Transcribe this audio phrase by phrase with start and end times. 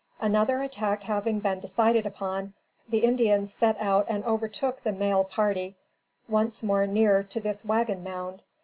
[0.19, 2.53] Another attack having been decided upon,
[2.89, 5.75] the Indians set out and overtook the mail party
[6.27, 8.41] once more near to this "Wagon Mound."